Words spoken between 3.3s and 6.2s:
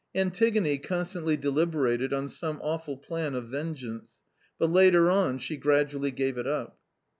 of vengeance, but later on she gradually